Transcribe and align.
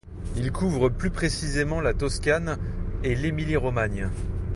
Il 0.35 0.51
couvre 0.51 0.89
plus 0.89 1.11
précisément 1.11 1.79
la 1.79 1.93
Toscane 1.93 2.57
et 3.03 3.13
l'Émilie-Romagne. 3.13 4.09